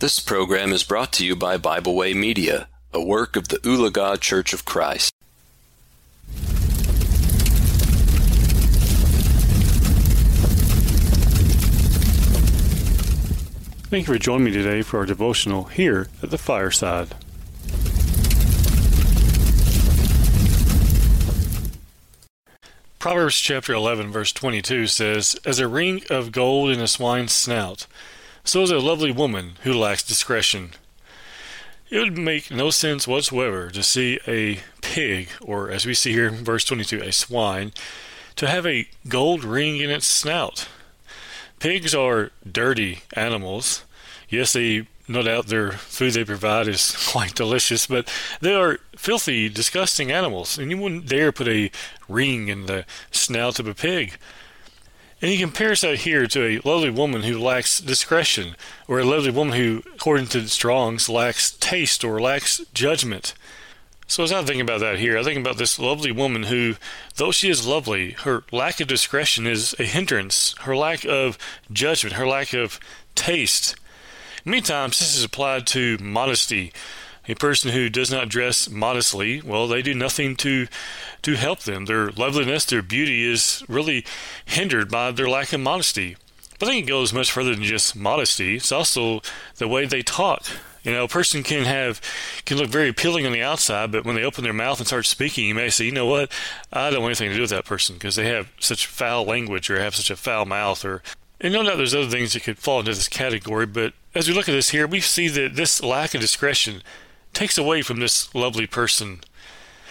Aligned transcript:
This 0.00 0.18
program 0.18 0.72
is 0.72 0.82
brought 0.82 1.12
to 1.12 1.26
you 1.26 1.36
by 1.36 1.58
Bible 1.58 1.94
Way 1.94 2.14
Media, 2.14 2.68
a 2.90 3.02
work 3.02 3.36
of 3.36 3.48
the 3.48 3.58
Ulaga 3.58 4.18
Church 4.18 4.54
of 4.54 4.64
Christ. 4.64 5.12
Thank 13.90 14.08
you 14.08 14.14
for 14.14 14.18
joining 14.18 14.44
me 14.46 14.52
today 14.52 14.80
for 14.80 15.00
our 15.00 15.04
devotional 15.04 15.64
here 15.64 16.08
at 16.22 16.30
the 16.30 16.38
fireside. 16.38 17.08
Proverbs 22.98 23.38
chapter 23.38 23.74
11, 23.74 24.10
verse 24.10 24.32
22 24.32 24.86
says, 24.86 25.38
As 25.44 25.58
a 25.58 25.68
ring 25.68 26.00
of 26.08 26.32
gold 26.32 26.70
in 26.70 26.80
a 26.80 26.88
swine's 26.88 27.32
snout, 27.32 27.86
so 28.44 28.62
is 28.62 28.70
a 28.70 28.78
lovely 28.78 29.12
woman 29.12 29.52
who 29.62 29.72
lacks 29.72 30.02
discretion. 30.02 30.70
It 31.90 31.98
would 31.98 32.18
make 32.18 32.50
no 32.50 32.70
sense 32.70 33.08
whatsoever 33.08 33.70
to 33.70 33.82
see 33.82 34.20
a 34.26 34.60
pig, 34.80 35.28
or 35.40 35.70
as 35.70 35.86
we 35.86 35.94
see 35.94 36.12
here 36.12 36.28
in 36.28 36.44
verse 36.44 36.64
22, 36.64 37.00
a 37.02 37.12
swine, 37.12 37.72
to 38.36 38.48
have 38.48 38.66
a 38.66 38.88
gold 39.08 39.44
ring 39.44 39.78
in 39.78 39.90
its 39.90 40.06
snout. 40.06 40.68
Pigs 41.58 41.94
are 41.94 42.30
dirty 42.50 43.00
animals. 43.14 43.84
Yes, 44.28 44.52
they 44.52 44.86
no 45.10 45.22
doubt 45.22 45.48
their 45.48 45.72
food 45.72 46.12
they 46.12 46.24
provide 46.24 46.68
is 46.68 46.96
quite 47.10 47.34
delicious, 47.34 47.86
but 47.86 48.10
they 48.40 48.54
are 48.54 48.78
filthy, 48.96 49.48
disgusting 49.48 50.12
animals, 50.12 50.56
and 50.56 50.70
you 50.70 50.78
wouldn't 50.78 51.06
dare 51.06 51.32
put 51.32 51.48
a 51.48 51.70
ring 52.08 52.48
in 52.48 52.66
the 52.66 52.84
snout 53.10 53.58
of 53.58 53.66
a 53.66 53.74
pig. 53.74 54.16
And 55.22 55.30
he 55.30 55.38
compares 55.38 55.82
that 55.82 56.00
here 56.00 56.26
to 56.26 56.44
a 56.44 56.68
lovely 56.68 56.90
woman 56.90 57.22
who 57.22 57.38
lacks 57.38 57.80
discretion, 57.80 58.56
or 58.88 58.98
a 58.98 59.04
lovely 59.04 59.30
woman 59.30 59.54
who, 59.54 59.82
according 59.94 60.28
to 60.28 60.40
the 60.40 60.48
Strong's, 60.48 61.08
lacks 61.08 61.52
taste 61.52 62.04
or 62.04 62.20
lacks 62.20 62.62
judgment. 62.72 63.34
So 64.06 64.24
as 64.24 64.32
I 64.32 64.42
think 64.42 64.60
about 64.60 64.80
that 64.80 64.98
here, 64.98 65.18
I 65.18 65.22
think 65.22 65.38
about 65.38 65.56
this 65.56 65.78
lovely 65.78 66.10
woman 66.10 66.44
who, 66.44 66.74
though 67.16 67.30
she 67.30 67.48
is 67.48 67.66
lovely, 67.66 68.12
her 68.22 68.42
lack 68.50 68.80
of 68.80 68.88
discretion 68.88 69.46
is 69.46 69.72
a 69.78 69.84
hindrance. 69.84 70.54
Her 70.62 70.74
lack 70.74 71.04
of 71.04 71.38
judgment, 71.70 72.16
her 72.16 72.26
lack 72.26 72.52
of 72.52 72.80
taste. 73.14 73.76
Many 74.44 74.62
times 74.62 74.98
this 74.98 75.16
is 75.16 75.22
applied 75.22 75.66
to 75.68 75.96
modesty. 76.00 76.72
A 77.28 77.34
person 77.34 77.72
who 77.72 77.88
does 77.88 78.10
not 78.10 78.28
dress 78.28 78.68
modestly, 78.68 79.40
well, 79.42 79.68
they 79.68 79.82
do 79.82 79.94
nothing 79.94 80.36
to 80.36 80.66
to 81.22 81.34
help 81.34 81.60
them. 81.60 81.84
Their 81.84 82.10
loveliness, 82.10 82.64
their 82.64 82.82
beauty 82.82 83.30
is 83.30 83.62
really 83.68 84.04
hindered 84.44 84.90
by 84.90 85.10
their 85.10 85.28
lack 85.28 85.52
of 85.52 85.60
modesty. 85.60 86.16
But 86.58 86.68
I 86.68 86.72
think 86.72 86.86
it 86.86 86.90
goes 86.90 87.12
much 87.12 87.30
further 87.30 87.54
than 87.54 87.64
just 87.64 87.94
modesty. 87.94 88.56
It's 88.56 88.72
also 88.72 89.22
the 89.56 89.68
way 89.68 89.86
they 89.86 90.02
talk. 90.02 90.44
You 90.82 90.92
know, 90.92 91.04
a 91.04 91.08
person 91.08 91.42
can 91.42 91.64
have 91.64 92.00
can 92.46 92.56
look 92.56 92.68
very 92.68 92.88
appealing 92.88 93.26
on 93.26 93.32
the 93.32 93.42
outside, 93.42 93.92
but 93.92 94.04
when 94.04 94.14
they 94.14 94.24
open 94.24 94.44
their 94.44 94.52
mouth 94.52 94.78
and 94.78 94.86
start 94.86 95.04
speaking, 95.04 95.46
you 95.46 95.54
may 95.54 95.68
say, 95.68 95.84
you 95.84 95.92
know 95.92 96.06
what, 96.06 96.32
I 96.72 96.90
don't 96.90 97.02
want 97.02 97.10
anything 97.10 97.30
to 97.30 97.34
do 97.34 97.42
with 97.42 97.50
that 97.50 97.66
person 97.66 97.96
because 97.96 98.16
they 98.16 98.28
have 98.28 98.50
such 98.58 98.86
foul 98.86 99.24
language 99.24 99.68
or 99.68 99.78
have 99.78 99.94
such 99.94 100.10
a 100.10 100.16
foul 100.16 100.46
mouth 100.46 100.84
or 100.84 101.02
and 101.40 101.54
no 101.54 101.62
doubt 101.62 101.76
there's 101.78 101.94
other 101.94 102.08
things 102.10 102.34
that 102.34 102.42
could 102.42 102.58
fall 102.58 102.80
into 102.80 102.92
this 102.92 103.08
category, 103.08 103.66
but 103.66 103.94
as 104.14 104.28
we 104.28 104.34
look 104.34 104.48
at 104.48 104.52
this 104.52 104.70
here, 104.70 104.86
we 104.86 105.00
see 105.00 105.28
that 105.28 105.56
this 105.56 105.82
lack 105.82 106.14
of 106.14 106.20
discretion 106.20 106.82
takes 107.32 107.58
away 107.58 107.82
from 107.82 108.00
this 108.00 108.34
lovely 108.34 108.66
person. 108.66 109.20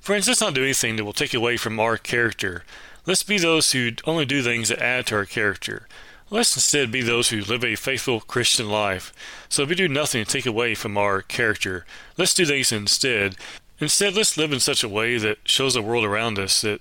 Friends, 0.00 0.28
let's 0.28 0.40
not 0.40 0.54
do 0.54 0.62
anything 0.62 0.96
that 0.96 1.04
will 1.04 1.12
take 1.12 1.34
away 1.34 1.56
from 1.56 1.80
our 1.80 1.96
character. 1.96 2.64
Let's 3.06 3.22
be 3.22 3.38
those 3.38 3.72
who 3.72 3.92
only 4.04 4.24
do 4.24 4.42
things 4.42 4.68
that 4.68 4.78
add 4.78 5.06
to 5.06 5.16
our 5.16 5.24
character. 5.24 5.88
Let's 6.28 6.56
instead 6.56 6.90
be 6.90 7.02
those 7.02 7.28
who 7.28 7.40
live 7.42 7.64
a 7.64 7.76
faithful 7.76 8.20
Christian 8.20 8.68
life. 8.68 9.12
So 9.48 9.62
if 9.62 9.68
we 9.68 9.76
do 9.76 9.88
nothing 9.88 10.24
to 10.24 10.30
take 10.30 10.46
away 10.46 10.74
from 10.74 10.98
our 10.98 11.22
character, 11.22 11.86
let's 12.16 12.34
do 12.34 12.44
things 12.44 12.72
instead. 12.72 13.36
Instead, 13.78 14.14
let's 14.14 14.36
live 14.36 14.52
in 14.52 14.58
such 14.58 14.82
a 14.82 14.88
way 14.88 15.18
that 15.18 15.38
shows 15.44 15.74
the 15.74 15.82
world 15.82 16.04
around 16.04 16.38
us 16.38 16.62
that 16.62 16.80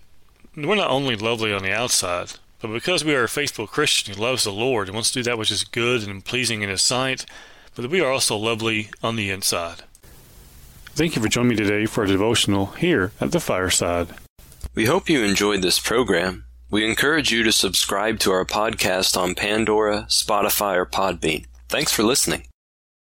we're 0.55 0.75
not 0.75 0.89
only 0.89 1.15
lovely 1.15 1.53
on 1.53 1.61
the 1.61 1.71
outside, 1.71 2.33
but 2.59 2.69
because 2.69 3.03
we 3.03 3.13
are 3.13 3.25
a 3.25 3.29
faithful 3.29 3.67
Christian 3.67 4.15
who 4.15 4.21
loves 4.21 4.45
the 4.45 4.51
Lord 4.51 4.87
and 4.87 4.95
wants 4.95 5.11
to 5.11 5.19
do 5.19 5.23
that 5.23 5.37
which 5.37 5.51
is 5.51 5.63
good 5.63 6.07
and 6.07 6.23
pleasing 6.25 6.61
in 6.61 6.69
His 6.69 6.81
sight, 6.81 7.25
but 7.75 7.83
that 7.83 7.91
we 7.91 8.01
are 8.01 8.11
also 8.11 8.37
lovely 8.37 8.89
on 9.03 9.15
the 9.15 9.29
inside. 9.29 9.83
Thank 10.95 11.17
you 11.17 11.21
for 11.21 11.27
joining 11.27 11.49
me 11.49 11.55
today 11.57 11.87
for 11.87 12.05
a 12.05 12.07
devotional 12.07 12.67
here 12.67 13.11
at 13.19 13.33
the 13.33 13.41
fireside. 13.41 14.07
We 14.75 14.85
hope 14.85 15.09
you 15.09 15.25
enjoyed 15.25 15.61
this 15.61 15.77
program. 15.77 16.45
We 16.71 16.87
encourage 16.87 17.33
you 17.33 17.43
to 17.43 17.51
subscribe 17.51 18.17
to 18.19 18.31
our 18.31 18.45
podcast 18.45 19.17
on 19.17 19.35
Pandora, 19.35 20.05
Spotify, 20.07 20.77
or 20.77 20.85
Podbean. 20.85 21.47
Thanks 21.67 21.91
for 21.91 22.03
listening. 22.03 22.47